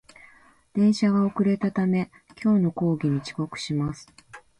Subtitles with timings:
[0.73, 2.09] 電車が遅れたため、
[2.43, 4.11] 今日の講義に遅刻します